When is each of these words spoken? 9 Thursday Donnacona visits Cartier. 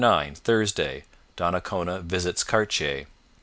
9 0.01 0.33
Thursday 0.33 1.03
Donnacona 1.37 2.01
visits 2.01 2.43
Cartier. 2.43 3.05